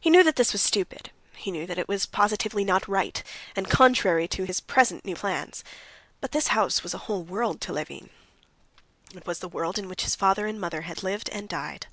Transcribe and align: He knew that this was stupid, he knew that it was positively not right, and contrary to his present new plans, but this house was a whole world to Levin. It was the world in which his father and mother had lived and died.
He 0.00 0.10
knew 0.10 0.22
that 0.22 0.36
this 0.36 0.52
was 0.52 0.62
stupid, 0.62 1.10
he 1.34 1.50
knew 1.50 1.66
that 1.66 1.76
it 1.76 1.88
was 1.88 2.06
positively 2.06 2.62
not 2.62 2.86
right, 2.86 3.20
and 3.56 3.68
contrary 3.68 4.28
to 4.28 4.44
his 4.44 4.60
present 4.60 5.04
new 5.04 5.16
plans, 5.16 5.64
but 6.20 6.30
this 6.30 6.46
house 6.54 6.84
was 6.84 6.94
a 6.94 6.98
whole 7.08 7.24
world 7.24 7.60
to 7.62 7.72
Levin. 7.72 8.10
It 9.12 9.26
was 9.26 9.40
the 9.40 9.48
world 9.48 9.76
in 9.76 9.88
which 9.88 10.02
his 10.04 10.14
father 10.14 10.46
and 10.46 10.60
mother 10.60 10.82
had 10.82 11.02
lived 11.02 11.30
and 11.30 11.48
died. 11.48 11.88